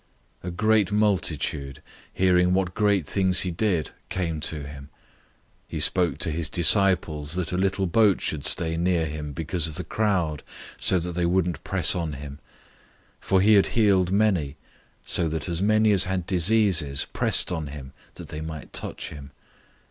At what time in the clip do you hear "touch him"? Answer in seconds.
18.73-19.29